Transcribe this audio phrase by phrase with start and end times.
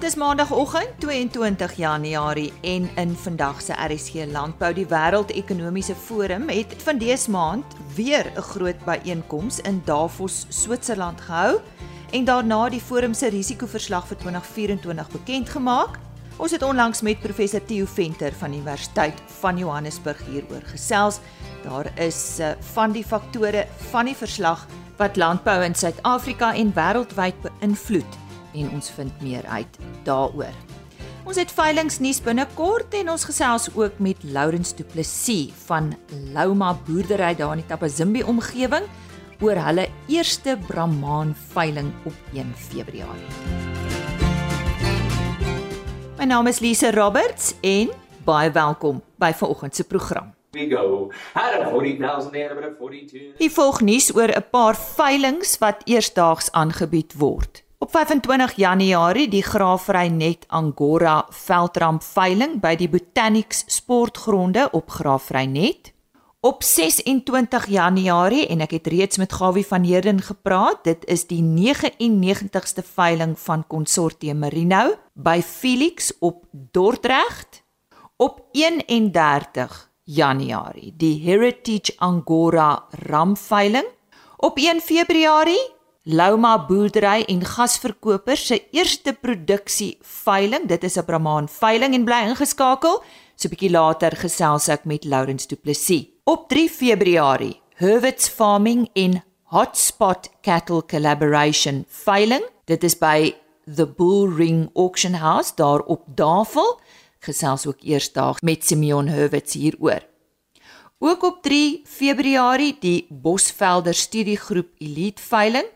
[0.00, 6.72] Dit is maandagooggend 22 Januarie en in vandag se RSG Landbou die Wêreldekonomiese Forum het
[6.82, 11.60] van dese maand weer 'n groot byeenkoms in Davos, Switserland gehou
[12.10, 15.98] en daarna die forum se risikoverslag vir 2024 bekend gemaak.
[16.36, 21.18] Ons het onlangs met professor Theo Venter van Universiteit van Johannesburg hieroor gesels.
[21.62, 27.34] Daar is uh, van die faktore van die verslag wat landbou in Suid-Afrika en wêreldwyd
[27.40, 30.54] beïnvloed en ons vind meer uit daaroor.
[31.28, 35.92] Ons het veilingnuus binnekort en ons gesels ook met Lourens Du Plessis van
[36.34, 38.88] Louma boerdery daar in die Tapazimbi omgewing
[39.40, 43.30] oor hulle eerste Brahman veiling op 1 Februarie.
[46.18, 47.92] My naam is Lise Roberts en
[48.24, 50.34] baie welkom by vanoggend se program.
[50.52, 51.12] We go.
[51.32, 53.38] Had a 40,000 there but a 42.
[53.38, 57.62] Hier volg nuus oor 'n paar veilings wat eersdaags aangebied word.
[57.80, 65.46] Op 25 Januarie die Graafry Net Angora veldramp veiling by die Botanics Sportgronde op Graafry
[65.48, 65.94] Net.
[66.44, 71.40] Op 26 Januarie en ek het reeds met Gawie van Heerden gepraat, dit is die
[71.40, 77.62] 99ste veiling van Consortium Merino by Felix op Dordrecht.
[78.20, 83.88] Op 31 Januarie die Heritage Angora ramveiling.
[84.36, 85.79] Op 1 Februarie
[86.10, 90.66] Louma boerdery en gasverkopers se eerste produksie veiling.
[90.66, 93.02] Dit is 'n Brahman veiling en bly ingeskakel.
[93.36, 96.08] So 'n bietjie later gesels ek met Lawrence Du Plessis.
[96.24, 102.44] Op 3 Februarie, Herwitz Farming in Hotspot Cattle Collaboration veiling.
[102.64, 103.34] Dit is by
[103.76, 106.80] the Bull Ring Auction House daar op Davel.
[107.20, 110.02] Gesels ook eersdaags met Simeon Herwitz hieroor.
[110.98, 115.66] Ook op 3 Februarie die Bosvelder Studiegroep Elite veiling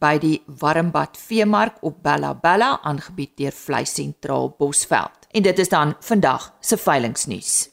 [0.00, 5.26] by die Warmbad Veemark op Bella Bella aangebied deur Vleis Sentraal Bosveld.
[5.30, 7.70] En dit is dan vandag se veilingnuus.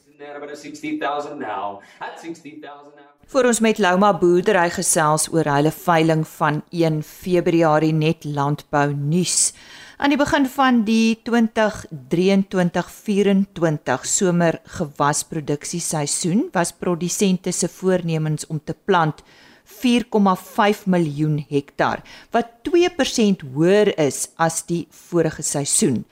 [3.26, 9.52] Vir ons met Louma boerdery gesels oor hulle veiling van 1 Februarie net landbou nuus.
[9.96, 19.22] Aan die begin van die 2023-24 somer gewasproduksieseisoen was produsente se voornemens om te plant
[19.66, 26.04] 4,5 miljoen hektaar wat 2% hoër is as die vorige seisoen.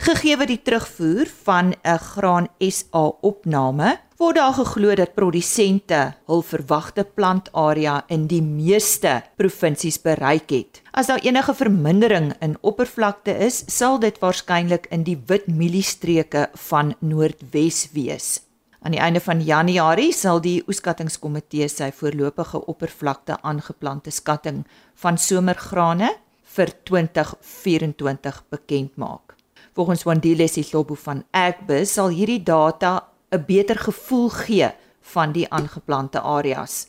[0.00, 7.04] Gegee die terugvoer van 'n graan SA opname, word daar geglo dat produsente hul verwagte
[7.04, 10.82] plantarea in die meeste provinsies bereik het.
[10.92, 16.94] As daar enige vermindering in oppervlakte is, sal dit waarskynlik in die wit mieliestreke van
[17.00, 18.40] Noordwes wees.
[18.80, 24.62] Aan die einde van Januarie sal die oeskattingskomitee sy voorlopige oppervlakte aangeplante skatting
[25.02, 26.08] van somergrane
[26.54, 29.36] vir 2024 bekend maak.
[29.76, 34.72] Volgens Wandile Sihlobo van Agbus sal hierdie data 'n beter gevoel gee
[35.12, 36.88] van die aangeplante areas.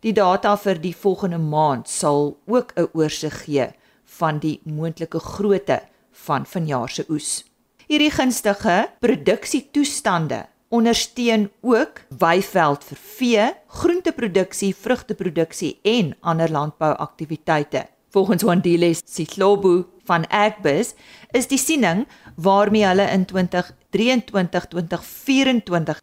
[0.00, 3.68] Die data vir die volgende maand sal ook 'n oorsig gee
[4.04, 7.44] van die moontlike grootte van vanjaar se oes.
[7.86, 13.46] Hierdie gunstige produksietoestande ondersteun ook weiveld vir vee,
[13.80, 17.86] groenteproduksie, vrugteproduksie en ander landbouaktiwiteite.
[18.14, 20.94] Volgens Wandile Sihlobo van Agbus
[21.34, 23.34] is die siening waarmee hulle in 2023-2024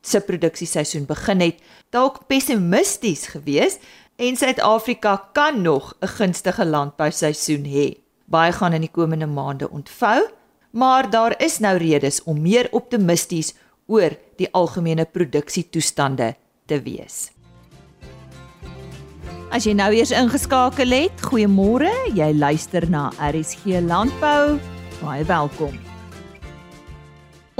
[0.02, 1.56] se produksieseisoen begin het,
[1.90, 3.80] dalk pessimisties geweest
[4.16, 7.98] en Suid-Afrika kan nog 'n gunstige landbouseisoen hê.
[8.26, 10.30] Baie gaan in die komende maande ontvou,
[10.72, 13.54] maar daar is nou redes om meer optimisties
[13.88, 16.34] oor die algemene produksietoestande
[16.68, 17.32] te wees.
[19.52, 21.92] As jy nou eers ingeskakel het, goeiemôre.
[22.16, 24.60] Jy luister na RSG Landbou.
[25.02, 25.76] Baie welkom.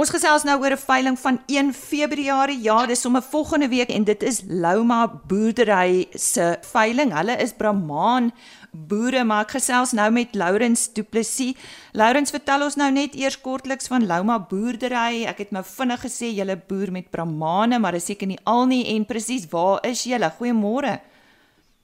[0.00, 2.62] Ons gesels nou oor 'n veiling van 1 Februarie.
[2.62, 7.12] Ja, dis sommer volgende week en dit is Louma Boerdery se veiling.
[7.12, 8.32] Hulle is Brahman
[8.72, 11.56] boere, maar ek gesels nou met Lourens Du Plessis.
[11.92, 15.26] Lourens, vertel ons nou net eers kortliks van Louma boerdery.
[15.28, 18.86] Ek het nou vinnig gesê julle boer met Brahmane, maar is seker nie al nie
[18.94, 20.30] en presies waar is julle?
[20.38, 21.00] Goeiemôre.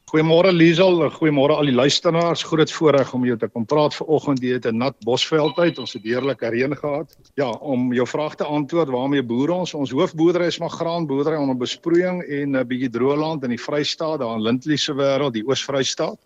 [0.08, 2.46] Goeiemôre Liesel, goeiemôre al die luisteraars.
[2.48, 4.40] Groot voorreg om jou te kom praat vanoggend.
[4.40, 5.78] Dit is 'n nat bosveld uit.
[5.78, 7.12] Ons het heerlike reën gehad.
[7.34, 9.74] Ja, om jou vraag te antwoord, waarmee boer ons?
[9.74, 14.36] Ons hoofboerdery is maar graanboerdery onder besproeiing en 'n bietjie droëland in die Vrystaat, daar
[14.36, 16.18] in Lindley se wêreld, die Oos-Vrystaat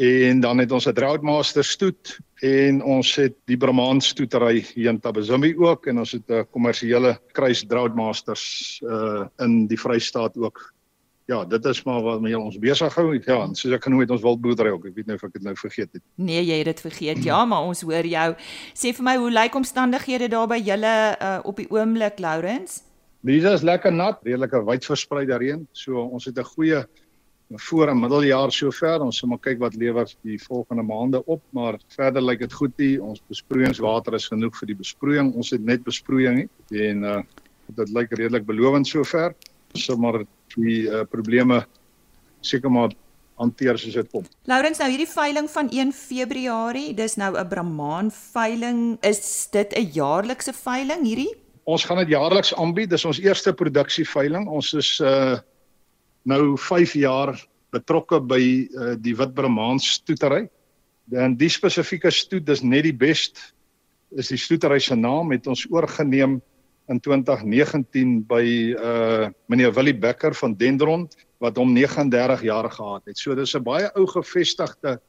[0.00, 5.00] en dan het ons 'n Droughtmaster stoet en ons het die Brahman stoetery hier in
[5.00, 10.72] Tabazimbi ook en ons het 'n kommersiële kruis Droughtmasters uh in die Vrystaat ook.
[11.30, 13.14] ja, dit is maar wat my ons besig hou.
[13.14, 14.88] Ja, en soos ek genoem het ons wildboerdery ook.
[14.90, 16.02] Ek weet nou of ek dit nou vergeet het.
[16.14, 17.22] Nee, jy het dit vergeet.
[17.24, 18.34] Ja, maar ons hoor jou.
[18.74, 22.82] Sê vir my, hoe lyk omstandighede daar by julle uh, op die oomblik, Lourens?
[23.22, 25.66] Lisa is lekker nat, redelike wyd verspreide reën.
[25.72, 26.84] So ons het 'n goeie
[27.58, 29.02] voor en middeljaar sover.
[29.02, 32.72] Ons sal maar kyk wat lewer die volgende maande op, maar verder lyk dit goed
[32.78, 33.02] hier.
[33.02, 35.34] Ons besproeiingswater is genoeg vir die besproeiing.
[35.34, 37.20] Ons het net besproeiing en uh
[37.70, 39.30] dit lyk redelik belovend sover.
[39.74, 40.24] Ons sal maar
[40.56, 41.60] die uh, probleme
[42.42, 42.90] seker maar
[43.38, 44.24] hanteer soos dit kom.
[44.50, 48.98] Laurens, nou hierdie veiling van 1 Februarie, dis nou 'n Brahman veiling.
[49.06, 51.30] Is dit 'n jaarlikse veiling hierdie?
[51.64, 52.90] Ons gaan dit jaarliks aanbied.
[52.90, 54.48] Dis ons eerste produksie veiling.
[54.48, 55.38] Ons is uh
[56.22, 57.34] nou 5 jaar
[57.70, 60.48] betrokke by uh, die Witbramaans stoetery.
[61.10, 63.54] Dan die spesifieke stoet dis net die best
[64.10, 66.40] is die stoetery se naam het ons oorgeneem
[66.90, 68.44] in 2019 by
[68.74, 71.06] uh meneer Willie Becker van Dendron
[71.40, 73.18] wat hom 39 jaar gehad het.
[73.18, 75.00] So dis 'n baie ou gevestigde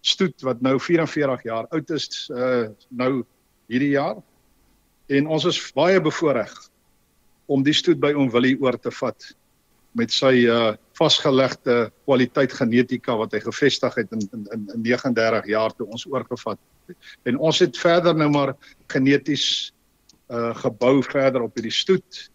[0.00, 3.24] stoet wat nou 44 jaar oud is uh nou
[3.66, 4.22] hierdie jaar.
[5.08, 6.52] En ons is baie bevoorreg
[7.46, 9.34] om die stoet by oom Willie oor te vat
[9.94, 14.44] met sy uh vasgelegde kwaliteit genetika wat hy gevestig het in in
[14.74, 16.96] in 39 jaar toe ons oorgevat het.
[17.26, 18.54] En ons het verder nou maar
[18.86, 19.72] geneties
[20.30, 22.28] uh gebou verder op hierdie stoet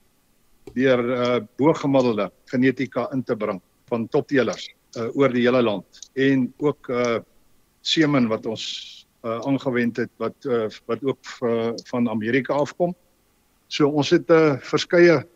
[0.75, 6.49] deur uh bo-gemiddelde genetika in te bring van topteelers uh oor die hele land en
[6.57, 7.19] ook uh
[7.81, 8.65] semen wat ons
[9.23, 12.95] uh aangewend het wat uh wat ook uh, van Amerika afkom.
[13.67, 15.27] So ons het 'n uh, verskeie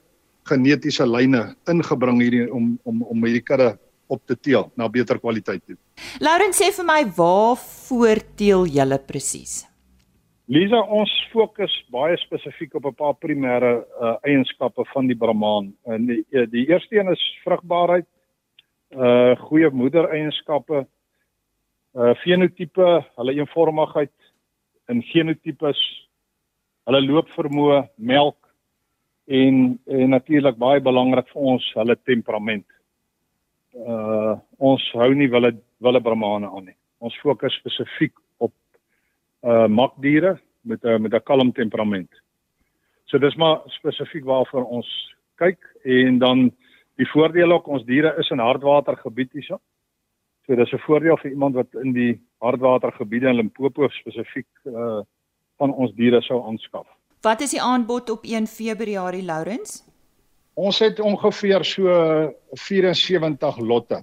[0.50, 3.74] genetiese lyne ingebring hierdie om om om hierdie kudde
[4.08, 5.78] op te teel na beter kwaliteit toe.
[6.22, 9.64] Lauren sê vir my waar voorteel julle presies?
[10.52, 15.74] Lisa, ons fokus baie spesifiek op 'n paar primêre uh, eienskappe van die Brahman.
[15.88, 18.08] En die, uh, die eerste een is vrugbaarheid,
[18.94, 20.86] uh goeie moedereienskappe,
[21.96, 24.14] uh fenotipe, hulle eenvormigheid
[24.86, 25.80] en genotipes,
[26.86, 28.43] hulle loopvermoë, melk
[29.28, 32.66] en en natuurlik baie belangrik vir ons hulle temperament.
[33.74, 35.54] Uh ons hou nie wille
[35.84, 36.78] wille brahmane aan nie.
[37.00, 38.54] Ons fokus spesifiek op
[39.44, 42.10] uh makdiere met 'n met 'n kalm temperament.
[43.06, 46.52] So dis maar spesifiek waarvoor ons kyk en dan
[46.96, 49.60] die voordeel ook ons diere is in hardwatergebied hierso.
[50.46, 55.02] So dis 'n voordeel vir iemand wat in die hardwatergebiede in Limpopo spesifiek uh
[55.58, 56.88] van ons diere sou aanskaf.
[57.24, 59.78] Wat is die aanbod op 1 Februarie, Lourens?
[60.60, 61.94] Ons het ongeveer so
[62.60, 64.02] 74 lotte.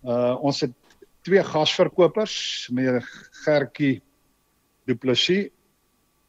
[0.00, 0.72] Uh ons het
[1.24, 2.36] twee gasverkopers,
[2.72, 3.04] meneer
[3.44, 3.98] Gertjie
[4.88, 5.50] Du Plessis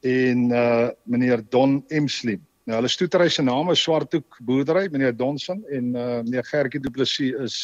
[0.03, 2.42] en uh meneer Don Emslie.
[2.68, 6.92] Nou hulle stoetery se naam is Swarthoek Boerdery, meneer Donson en uh meneer Gertjie Du
[6.92, 7.57] Plessis is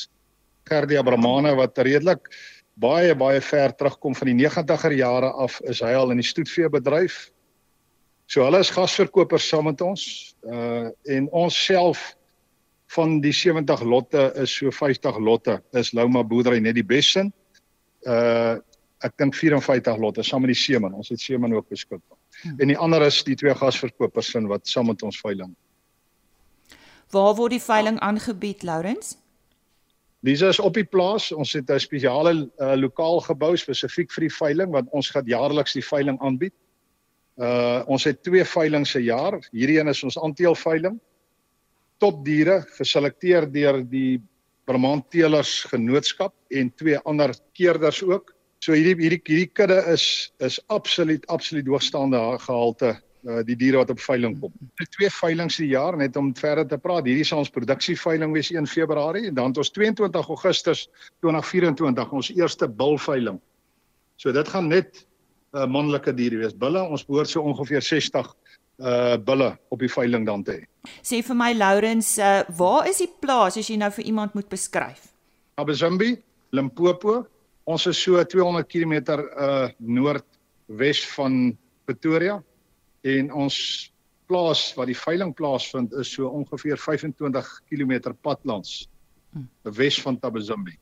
[0.72, 2.32] Gerdia Bramane wat redelik
[2.80, 7.26] baie baie ver terugkom van die 90er jare af is hy al in die stoetveebedryf
[8.32, 10.02] So hulle is gasverkopers saam met ons.
[10.48, 12.14] Uh en ons self
[12.96, 17.26] van die 70 lotte is so 50 lotte is Louma boerdery net die beste.
[18.08, 18.56] Uh
[19.02, 20.94] ek dink 54 lotte saam met die seeman.
[20.94, 22.18] Ons het seeman ook beskikbaar.
[22.44, 22.56] Hmm.
[22.62, 25.52] En die ander is die twee gasverkopers sin wat saam met ons veiling.
[27.12, 29.18] Waar word die veiling aangebied, Lourens?
[30.24, 31.32] Dis is op die plaas.
[31.34, 35.74] Ons het 'n spesiale uh, lokaal gebou spesifiek vir die veiling want ons gaan jaarliks
[35.76, 36.56] die veiling aanbied.
[36.56, 36.71] Uh
[37.42, 39.40] ons het twee veilinge se jaar.
[39.52, 41.00] Hierdie een is ons aanteel veiling.
[42.02, 44.22] Top diere geselekteer deur die
[44.70, 48.34] Brahman Teelers Genootskap en twee ander keerders ook.
[48.62, 52.92] So hierdie hierdie hierdie kudde is is absoluut absoluut hoogstaande gehalte
[53.26, 54.54] uh die diere wat op veiling kom.
[54.78, 57.06] Dit twee veilinge se jaar net om verder te praat.
[57.06, 60.88] Hierdie is ons produksieveiling wees 1 Februarie en dan het ons 22 Augustus
[61.22, 63.40] 2024 ons eerste bulveiling.
[64.18, 65.06] So dit gaan net
[65.54, 66.56] uh, manlike diere wees.
[66.58, 68.36] Bulle, ons behoort so ongeveer 60
[68.82, 70.62] uh bulle op die veiling dan te hê.
[71.06, 74.50] Sê vir my Lourens, uh waar is die plaas as jy nou vir iemand moet
[74.50, 75.12] beskryf?
[75.62, 76.16] Abazimbi,
[76.50, 77.20] Limpopo.
[77.70, 81.52] Ons is so 200 km uh noordwes van
[81.86, 82.40] Pretoria
[83.06, 83.58] en ons
[84.32, 88.88] plaas waar die veiling plaasvind is so ongeveer 25 km padlands
[89.34, 89.46] hm.
[89.78, 90.78] wes van Tabazimbi.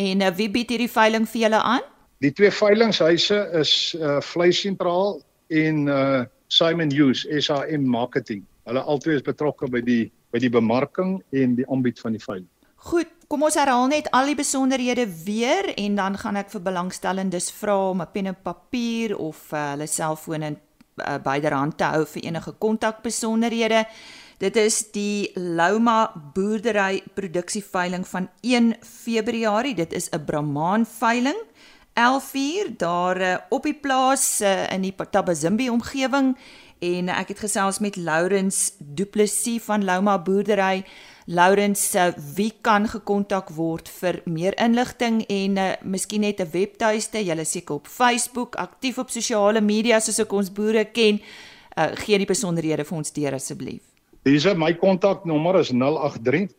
[0.00, 1.84] En uh, wie bied hierdie veiling vir julle aan?
[2.22, 5.16] Die twee veilingshuise is uh Vleis Sentraal
[5.50, 8.44] en uh Simon Hughes SAM Marketing.
[8.68, 12.46] Hulle albei is betrokke by die by die bemarking en die aanbied van die veiling.
[12.86, 17.50] Goed, kom ons herhaal net al die besonderhede weer en dan gaan ek vir belangstellendes
[17.58, 20.56] vra om 'n pen en papier of uh, hulle selfoon in
[21.02, 23.84] uh, byderhand te hou vir enige kontakbesonderhede.
[24.38, 29.74] Dit is die Lauma boerdery produksieveiling van 1 Februarie.
[29.74, 31.50] Dit is 'n Brahman veiling.
[31.94, 36.36] 11uur daar uh, op die plaas uh, in die Tabazimbi omgewing
[36.82, 40.82] en ek het gesels met Lourens Duplessis van Lauma boerdery.
[41.30, 47.22] Lourens, uh, wie kan gekontak word vir meer inligting en uh, miskien net 'n webtuiste?
[47.24, 51.20] Julle seker op Facebook, aktief op sosiale media soos ek ons boere ken.
[51.76, 53.82] Uh, gee die besonderhede vir ons deur asseblief.
[54.22, 56.50] Dis my kontaknommer is 083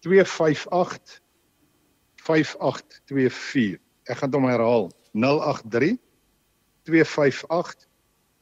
[0.00, 1.20] 258
[2.16, 3.85] 5824.
[4.06, 4.90] Ek gaan dit herhaal.
[5.12, 5.96] 083
[6.86, 7.86] 258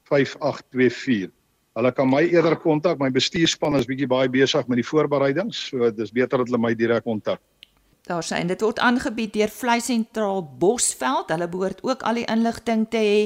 [0.08, 1.32] 5824.
[1.74, 3.00] Hulle kan my eerder kontak.
[3.00, 6.74] My bestuurspan is bietjie baie besig met die voorbereidings, so dis beter dat hulle my
[6.78, 7.40] direk kontak.
[8.04, 11.32] Daar sê en dit word aangebied deur Vleisentraal Bosveld.
[11.32, 13.20] Hulle behoort ook al die inligting te hê.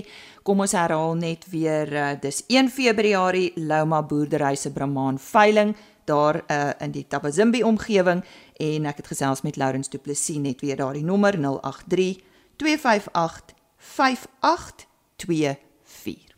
[0.47, 5.75] Kom ons herhaal net weer, uh, dis 1 Februarie Lauma boerdery se Brahman veiling
[6.09, 8.23] daar uh, in die Tabazimbi omgewing
[8.57, 12.23] en ek het gesels met Lourens Du Plessis net weer daardie nommer 083
[12.59, 16.29] 258 5824.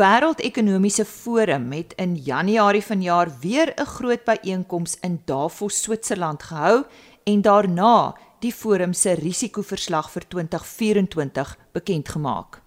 [0.00, 6.84] Wêreldekonomiese Forum het in Januarie vanjaar weer 'n groot byeenkoms in Davos, Switserland gehou
[7.24, 12.59] en daarna die forum se risikoverslag vir 2024 bekend gemaak.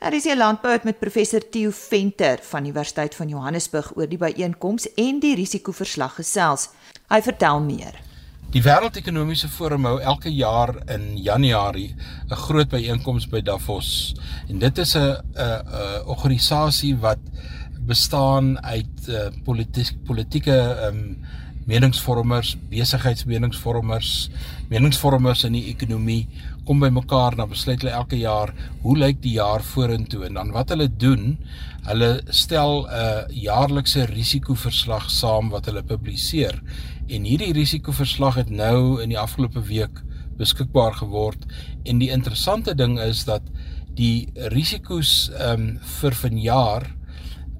[0.00, 4.94] Er is 'n landbou met professor Theo Venter van Universiteit van Johannesburg oor die byeenkoms
[4.94, 6.68] en die risikoverslag gesels.
[7.08, 8.00] Hy vertel meer.
[8.50, 11.94] Die Wêreldekonomiese Forum hou elke jaar in Januarie
[12.30, 14.14] 'n groot byeenkoms by Davos.
[14.48, 17.18] En dit is 'n 'n organisasie wat
[17.86, 21.18] bestaan uit uh, politiek politieke um,
[21.66, 24.30] meningsvormers, besigheidsmeningsvormers,
[24.70, 26.28] meningsvormers in die ekonomie
[26.66, 28.52] kom by mekaar en dan besluit hulle elke jaar
[28.84, 31.38] hoe lyk die jaar vorentoe en dan wat hulle doen,
[31.88, 36.62] hulle stel 'n jaarlikse risikoverslag saam wat hulle publiseer.
[37.08, 40.02] En hierdie risikoverslag het nou in die afgelope week
[40.38, 41.44] beskikbaar geword
[41.84, 43.42] en die interessante ding is dat
[43.96, 46.86] die risiko's ehm um, vir vanjaar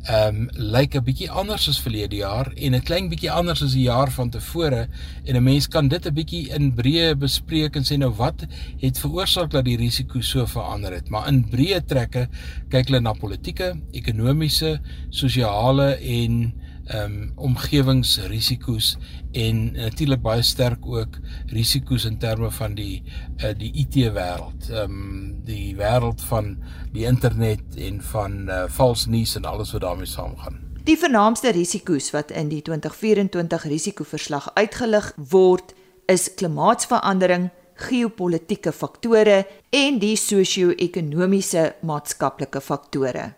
[0.09, 3.73] ehm um, lyk 'n bietjie anders as verlede jaar en 'n klein bietjie anders as
[3.73, 4.88] die jaar van tevore
[5.25, 8.47] en 'n mens kan dit 'n bietjie in breë bespreek en sê nou wat
[8.80, 11.11] het veroorsaak dat die risiko so verander het?
[11.11, 12.28] Maar in breë trekke
[12.71, 14.80] kyk hulle na politieke, ekonomiese,
[15.11, 16.52] sosiale en
[16.90, 18.97] ehm um, omgewingsrisiko's
[19.32, 23.02] en natuurlik baie sterk ook risiko's in terme van die
[23.38, 24.70] uh, die IT wêreld.
[24.70, 26.56] Ehm um, die wêreld van
[26.92, 30.59] die internet en van uh, vals nuus en alles wat daarmee saamgaan.
[30.85, 35.75] Die vernaamste risiko's wat in die 2024 risikoverslag uitgelig word,
[36.06, 43.35] is klimaatsverandering, geopolitiese faktore en die sosio-ekonomiese maatskaplike faktore.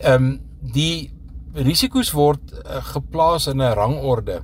[0.00, 0.40] Ehm um,
[0.72, 1.10] die
[1.52, 4.42] risiko's word uh, geplaas in 'n rangorde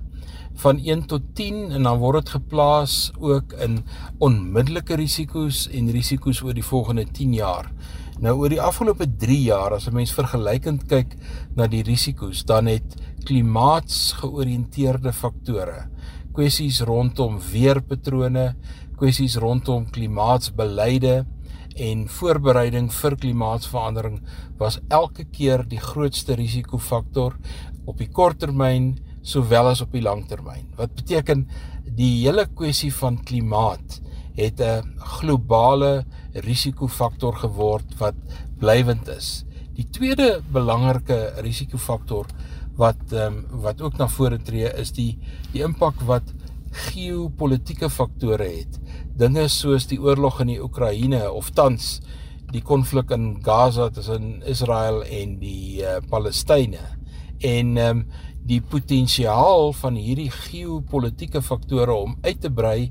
[0.59, 3.85] van 1 tot 10 en dan word dit geplaas ook in
[4.19, 7.73] onmiddellike risiko's en risiko's oor die volgende 10 jaar.
[8.21, 11.17] Nou oor die afgelope 3 jaar as 'n mens vergelykend kyk
[11.55, 15.89] na die risiko's, dan het klimaatsgeoriënteerde faktore,
[16.33, 18.55] kwessies rondom weerpatrone,
[18.97, 21.25] kwessies rondom klimaatsbeleide
[21.79, 24.19] en voorbereiding vir klimaatsverandering
[24.61, 27.37] was elke keer die grootste risikofaktor
[27.87, 30.67] op die korttermyn sowel as op die langtermyn.
[30.79, 31.47] Wat beteken
[31.99, 34.01] die hele kwessie van klimaat
[34.39, 38.15] het 'n globale risikofaktor geword wat
[38.59, 39.45] blywend is.
[39.75, 42.27] Die tweede belangrike risikofaktor
[42.77, 45.19] wat ehm um, wat ook na vore tree is die
[45.53, 46.35] die impak wat
[46.71, 48.79] geopolitiese faktore het
[49.19, 51.99] dinge soos die oorlog in die Oekraïne of tans
[52.53, 56.85] die konflik in Gaza tussen Israel en die uh, Palestynë
[57.45, 58.05] en um,
[58.49, 62.91] die potensiaal van hierdie geopolitiese faktore om uit te brei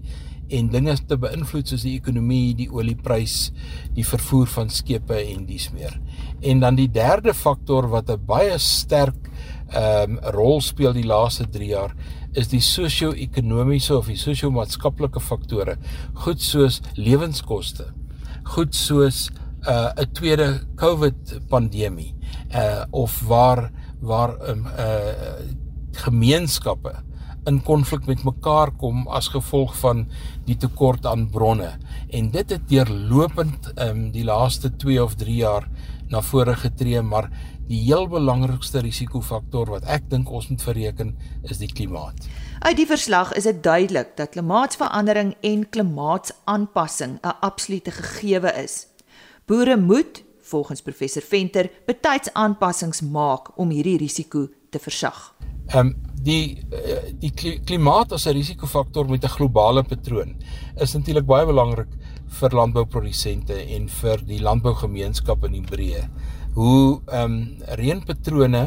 [0.53, 3.49] en dinge te beïnvloed soos die ekonomie, die olieprys,
[3.95, 5.97] die vervoer van skepe en dies meer.
[6.39, 9.31] En dan die derde faktor wat 'n baie sterk
[9.67, 11.95] ehm um, rol speel die laaste 3 jaar
[12.37, 15.77] is die sosio-ekonomiese of die sosio-maatskaplike faktore,
[16.23, 17.89] goed soos lewenskoste,
[18.53, 22.13] goed soos 'n uh, 'n tweede COVID pandemie,
[22.53, 25.41] uh of waar waar um, uh
[25.97, 26.93] gemeenskappe
[27.47, 30.05] in konflik met mekaar kom as gevolg van
[30.45, 31.77] die tekort aan bronne.
[32.09, 35.69] En dit het deurlopend um die laaste 2 of 3 jaar
[36.09, 37.31] na vore getree, maar
[37.67, 42.27] die heel belangrikste risikofaktor wat ek dink ons moet verreken is die klimaat.
[42.63, 48.87] Uit die verslag is dit duidelik dat klimaatsverandering en klimaatsaanpassing 'n absolute gegewe is.
[49.45, 55.35] Boere moet, volgens professor Venter, betyds aanpassings maak om hierdie risiko te versag.
[55.67, 60.35] Ehm um, die eh, die klimaat as 'n risikofaktor met 'n globale patroon
[60.75, 61.87] is natuurlik baie belangrik
[62.39, 66.09] vir landbouprodusente en vir die landbougemeenskap in die breë.
[66.57, 67.33] Hoe ehm um,
[67.77, 68.63] reënpatrone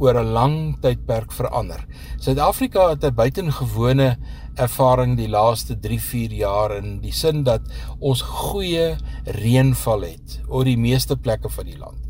[0.00, 1.84] oor 'n lang tydperk verander.
[2.16, 4.16] Suid-Afrika het 'n buitengewone
[4.56, 7.60] ervaring die laaste 3-4 jaar in die sin dat
[8.00, 12.00] ons goeie reënval het oor die meeste plekke van die land.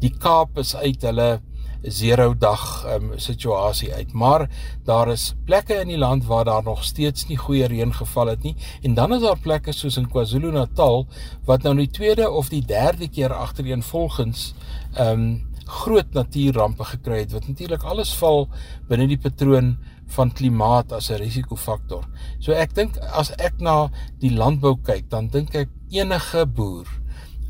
[0.00, 1.40] Die Kaap is uit hulle
[1.82, 4.12] zero dag um, situasie uit.
[4.12, 4.48] Maar
[4.84, 8.42] daar is plekke in die land waar daar nog steeds nie goeie reën geval het
[8.42, 11.06] nie en dan is daar plekke soos in KwaZulu-Natal
[11.44, 14.54] wat nou die tweede of die derde keer agtereenvolgens
[14.94, 15.28] ehm um,
[15.68, 18.46] groot natuurrampe gekry het wat natuurlik alles val
[18.88, 19.74] binne die patroon
[20.16, 22.04] van klimaat as 'n risikofaktor.
[22.40, 26.86] So ek dink as ek na die landbou kyk, dan dink ek enige boer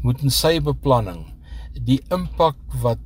[0.02, 1.26] moet in sy beplanning
[1.86, 2.98] die impak wat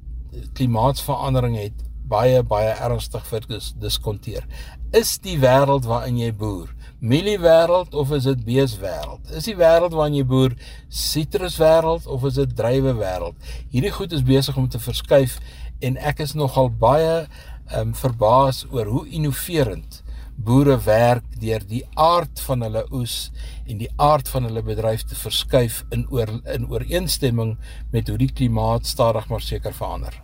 [0.57, 4.47] klimaatsverandering het baie baie ernstig vir dis diskonteer.
[4.93, 6.69] Is die wêreld waarin jy boer,
[7.01, 9.33] mieliewêreld of is dit beeswêreld?
[9.33, 10.57] Is die wêreld waarin jy boer
[10.89, 13.39] sitruswêreld of is dit druiwewêreld?
[13.73, 15.39] Hierdie goed is besig om te verskuif
[15.81, 17.25] en ek is nogal baie
[17.73, 20.02] ehm um, verbaas oor hoe innoverend
[20.45, 23.31] boere werk deur die aard van hulle oes
[23.69, 27.57] en die aard van hulle bedryf te verskuif in oor in ooreenstemming
[27.93, 30.19] met hoe die klimaat stadig maar seker verander.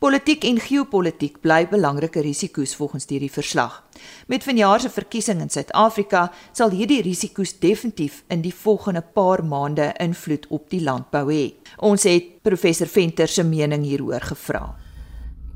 [0.00, 3.82] Politiek en geopolitiek bly belangrike risiko's volgens hierdie verslag.
[4.32, 9.90] Met vanjaar se verkiesing in Suid-Afrika sal hierdie risiko's definitief in die volgende paar maande
[10.00, 11.50] invloed op die landbou hê.
[11.84, 14.62] Ons het professor Venter se mening hieroor gevra.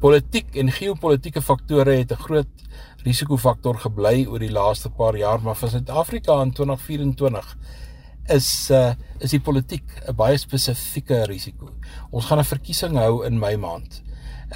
[0.04, 2.52] Politiek en geopolitiese faktore het 'n groot
[3.04, 7.56] risikofaktor gebly oor die laaste paar jaar, maar vir Suid-Afrika in 2024
[8.32, 11.68] is uh is die politiek 'n baie spesifieke risiko.
[12.10, 14.02] Ons gaan 'n verkiesing hou in Mei maand.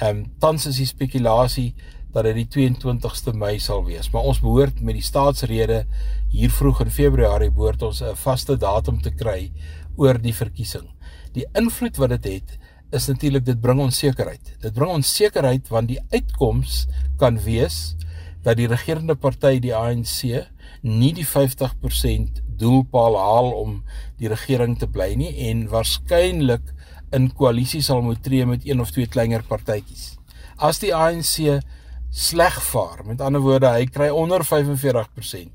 [0.01, 1.75] Ehm um, tans is die spekulasie
[2.11, 5.85] dat dit die 22ste Mei sal wees, maar ons behoort met die staatsrede
[6.31, 9.51] hier vroeg in Februarie behoort ons 'n vaste datum te kry
[9.95, 10.89] oor die verkiesing.
[11.33, 12.49] Die invloed wat dit het,
[12.89, 14.55] het is natuurlik dit bring onsekerheid.
[14.61, 17.95] Dit bring onsekerheid want die uitkoms kan wees
[18.43, 20.47] dat die regerende party die ANC
[20.81, 23.81] nie die 50% doelpaal haal om
[24.19, 26.73] die regering te bly nie en waarskynlik
[27.15, 30.17] in koalisie sal moet tree met een of twee kleiner partytjies.
[30.57, 31.61] As die ANC
[32.09, 35.51] sleg vaar, met ander woorde hy kry onder 45%,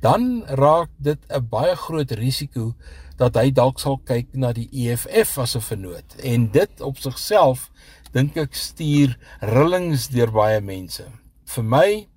[0.00, 2.74] dan raak dit 'n baie groot risiko
[3.18, 7.70] dat hy dalk sal kyk na die EFF as 'n vennoot en dit op sigself
[8.12, 11.04] dink ek stuur rillings deur baie mense.
[11.44, 12.08] Vir my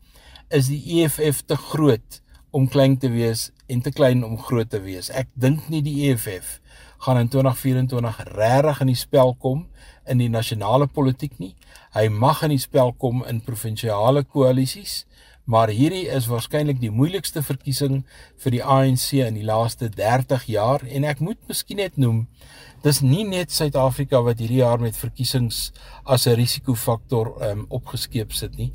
[0.50, 4.82] is die EFF te groot om klein te wees en te klein om groot te
[4.84, 5.10] wees.
[5.10, 6.60] Ek dink nie die EFF
[7.04, 9.66] gaan in 2024 regtig in die spel kom
[10.08, 11.56] in die nasionale politiek nie.
[11.96, 15.04] Hy mag in die spel kom in provinsiale koalisies
[15.44, 18.04] maar hierdie is waarskynlik die moeilikste verkiesing
[18.40, 22.24] vir die ANC in die laaste 30 jaar en ek moet miskien net noem
[22.84, 25.72] dis nie net Suid-Afrika wat hierdie jaar met verkiesings
[26.06, 28.72] as 'n risikofaktor um, opgeskeep sit nie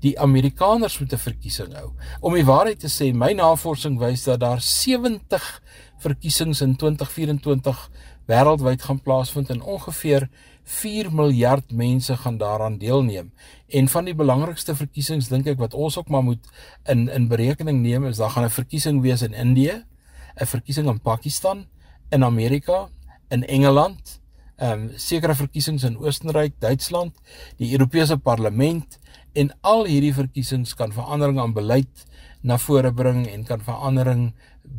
[0.00, 4.40] die Amerikaners moet 'n verkiesing hou om die waarheid te sê my navorsing wys dat
[4.40, 5.62] daar 70
[5.98, 7.90] verkiesings in 2024
[8.26, 10.28] wêreldwyd gaan plaasvind en ongeveer
[10.70, 13.32] 4 miljard mense gaan daaraan deelneem.
[13.68, 16.46] En van die belangrikste verkiesings dink ek wat ons ook maar moet
[16.86, 19.84] in in berekening neem is daar gaan 'n verkiesing wees in Indië,
[20.40, 21.66] 'n verkiesing in Pakistan,
[22.10, 22.88] in Amerika,
[23.28, 24.19] in Engeland,
[24.60, 27.16] ehm um, sekere verkiesings in Oostenryk, Duitsland,
[27.56, 28.98] die Europese Parlement
[29.32, 32.04] en al hierdie verkiesings kan verandering aan beleid
[32.42, 34.32] na vore bring en kan verandering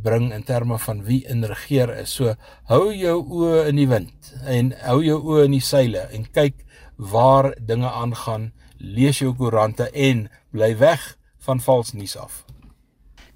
[0.04, 2.13] bring in terme van wie in regeer is.
[2.13, 2.36] So
[2.70, 6.62] hou jou oë in die wind en hou jou oë in die seile en kyk
[6.98, 8.52] waar dinge aangaan.
[8.78, 11.15] Lees jou koerante en bly weg
[11.46, 12.44] van vals nuus af.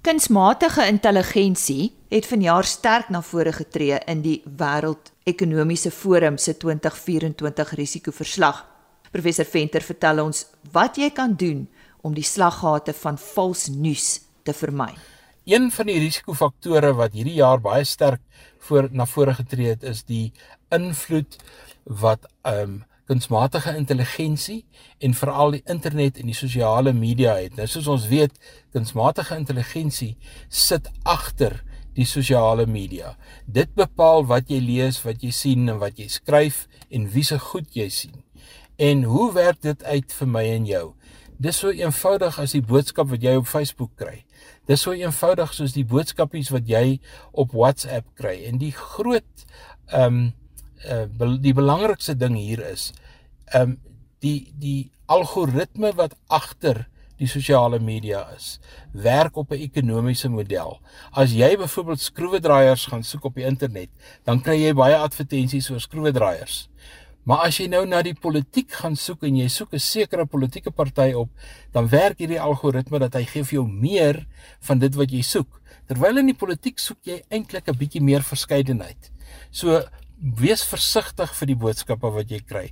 [0.06, 7.72] Kunsmatige intelligensie het vanjaar sterk na vore getree in die Wêreld Ekonomiese Forum se 2024
[7.74, 8.60] risikoverslag.
[9.10, 11.66] Professor Venter vertel ons wat jy kan doen
[12.06, 14.92] om die slaggate van vals nuus te vermy.
[15.42, 18.22] Een van die risikofaktore wat hierdie jaar baie sterk
[18.68, 20.30] voor na vore getree het is die
[20.70, 21.34] invloed
[21.82, 24.64] wat ehm um, kunsmatige intelligensie
[24.98, 27.56] en veral die internet en die sosiale media het.
[27.56, 28.34] Nou soos ons weet,
[28.74, 30.16] kunsmatige intelligensie
[30.48, 31.60] sit agter
[31.96, 33.14] die sosiale media.
[33.46, 37.38] Dit bepaal wat jy lees, wat jy sien en wat jy skryf en wie se
[37.40, 38.22] goed jy sien.
[38.76, 40.86] En hoe werk dit uit vir my en jou?
[41.40, 44.24] Dis so eenvoudig as die boodskap wat jy op Facebook kry.
[44.68, 46.98] Dis so eenvoudig soos die boodskapies wat jy
[47.32, 48.38] op WhatsApp kry.
[48.48, 49.46] En die groot
[49.92, 50.26] ehm um,
[50.90, 52.92] uh, die belangrikste ding hier is
[53.54, 53.78] um,
[54.24, 58.58] die die algoritme wat agter die sosiale media is
[58.92, 60.80] werk op 'n ekonomiese model.
[61.12, 63.88] As jy byvoorbeeld skroewedraaiers gaan soek op die internet,
[64.24, 66.68] dan kry jy baie advertensies oor skroewedraaiers.
[67.26, 70.70] Maar as jy nou na die politiek gaan soek en jy soek 'n sekere politieke
[70.70, 71.28] party op,
[71.72, 74.26] dan werk hierdie algoritme dat hy gee vir jou meer
[74.60, 75.60] van dit wat jy soek.
[75.88, 79.10] Terwyl in die politiek soek jy eintlik 'n bietjie meer verskeidenheid.
[79.50, 79.82] So
[80.16, 82.70] wees versigtig vir die boodskappe wat jy kry.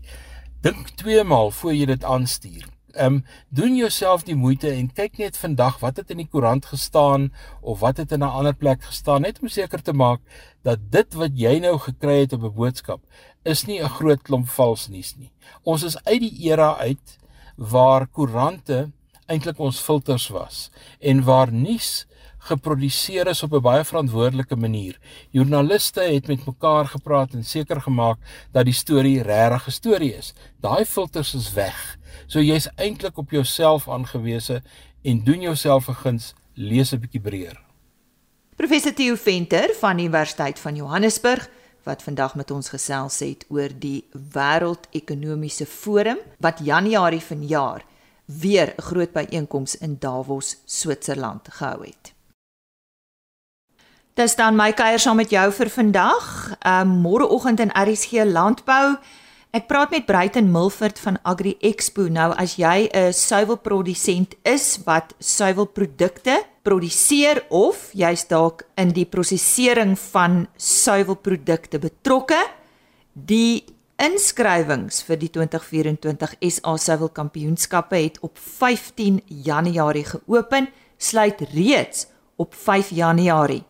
[0.64, 2.64] Dink twee maal voor jy dit aanstuur.
[2.94, 6.66] Ehm um, doen jouself die moeite en kyk net vandag wat het in die koerant
[6.70, 10.20] gestaan of wat het in 'n ander plek gestaan net om seker te maak
[10.62, 13.00] dat dit wat jy nou gekry het op 'n boodskap
[13.44, 15.30] is nie 'n groot klomp vals nuus nie.
[15.62, 17.18] Ons is uit die era uit
[17.57, 18.90] waar koerante
[19.26, 22.07] eintlik ons filters was en waar nuus
[22.44, 24.98] geproduseer is op 'n baie verantwoordelike manier.
[25.30, 28.18] Joernaliste het met mekaar gepraat en seker gemaak
[28.52, 30.35] dat die storie regtig 'n storie is.
[30.61, 31.96] Daai filters is weg.
[32.26, 34.62] So jy's eintlik op jouself aangewese
[35.02, 37.61] en doen jouself 'n guns, lees 'n bietjie breër.
[38.57, 41.48] Professor Theo Venter van die Universiteit van Johannesburg
[41.83, 47.85] wat vandag met ons gesels het oor die Wêreldekonomiese Forum wat Januarie vanjaar
[48.24, 52.14] weer 'n groot byeenkoms in Davos, Switserland gehou het.
[54.14, 56.27] Dis dan my kuier saam met jou vir vandag.
[56.62, 58.92] Um môreoggend in RSG Landbou.
[59.50, 62.07] Ek praat met Bruiten Milford van Agri Expo.
[62.07, 69.98] Nou as jy 'n suiwelprodusent is wat suiwelprodukte produseer of jy's dalk in die prosesering
[69.98, 72.38] van suiwelprodukte betrokke,
[73.14, 73.64] die
[73.98, 82.90] inskrywings vir die 2024 SA Suiwelkampioenskappe het op 15 Januarie geopen, sluit reeds op 5
[82.90, 83.64] Januarie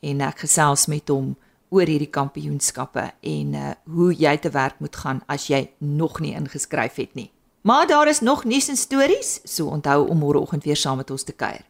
[0.00, 1.36] en ek gesels met hom
[1.68, 6.36] oor hierdie kampioenskappe en uh, hoe jy te werk moet gaan as jy nog nie
[6.36, 7.28] ingeskryf het nie.
[7.68, 11.22] Maar daar is nog nuus en stories, so onthou om môreoggend weer saam met ons
[11.22, 11.64] te kuier.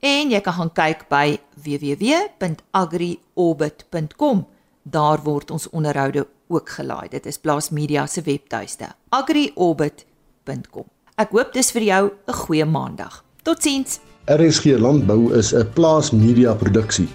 [0.00, 4.46] En jy kan gaan kyk by www.agriorbit.com.
[4.82, 7.08] Daar word ons onderhoude ook gelaai.
[7.10, 8.86] Dit is Blast Media se webtuiste.
[9.08, 10.84] agriorbit.com.
[11.18, 13.24] Ek hoop dis vir jou 'n goeie maandag.
[13.42, 14.00] Totsiens.
[14.26, 17.08] RSG Landbou is 'n Plaas Media produksie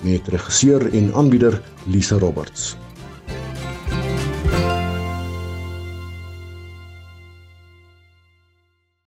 [0.00, 2.76] met regisseur en aanbieder Lisa Roberts.